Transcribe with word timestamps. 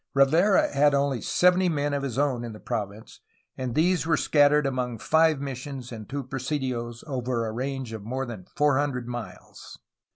Rivera 0.15 0.73
had 0.73 0.95
only 0.95 1.21
seventy 1.21 1.69
men 1.69 1.93
of 1.93 2.01
his 2.01 2.17
own 2.17 2.43
in 2.43 2.53
the 2.53 2.59
province, 2.59 3.19
and 3.55 3.75
these 3.75 4.03
were 4.07 4.17
scattered 4.17 4.65
among 4.65 4.97
five 4.97 5.39
missions 5.39 5.91
and 5.91 6.09
two 6.09 6.23
presidios 6.23 7.03
over 7.05 7.45
a 7.45 7.51
range 7.51 7.93
of 7.93 8.01
more 8.01 8.25
than 8.25 8.47
four 8.57 8.79
hundred 8.79 9.07
miles. 9.07 9.77